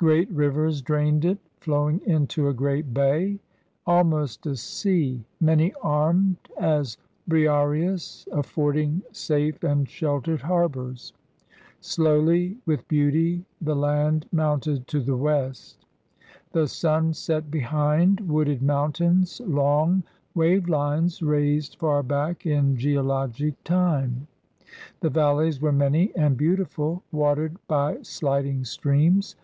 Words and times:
Great 0.00 0.30
rivers 0.30 0.80
drained 0.80 1.24
it, 1.24 1.38
flowing 1.58 2.00
into 2.06 2.46
a 2.48 2.54
great 2.54 2.94
bay, 2.94 3.36
ahnost 3.84 4.46
a 4.48 4.54
sea, 4.54 5.24
many 5.40 5.74
armed 5.82 6.36
as 6.56 6.96
Briareus, 7.28 8.28
a£Pording 8.30 9.02
sale 9.10 9.54
and 9.62 9.88
shelt^ed 9.88 10.42
harbors. 10.42 11.12
Slowly, 11.80 12.58
with 12.64 12.86
beauty, 12.86 13.44
the 13.60 13.74
land 13.74 14.26
mounted 14.30 14.86
to 14.86 15.00
the 15.00 15.16
west* 15.16 15.84
The 16.52 16.68
sun 16.68 17.12
set 17.12 17.50
behind 17.50 18.20
wooded 18.20 18.62
mountains, 18.62 19.40
long 19.44 20.04
wave 20.32 20.68
lines 20.68 21.22
raised 21.24 21.74
far 21.74 22.04
back 22.04 22.46
in 22.46 22.76
geologic 22.76 23.64
time. 23.64 24.28
The 25.00 25.10
valleys 25.10 25.60
were 25.60 25.72
many 25.72 26.14
and 26.14 26.36
beautiful, 26.36 27.02
watered 27.10 27.56
by 27.66 27.98
sliding 28.02 28.64
streams. 28.64 29.34